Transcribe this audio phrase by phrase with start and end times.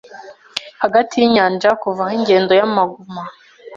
[0.81, 3.23] hagati y’inyanja kuva aho ingendo ya maguma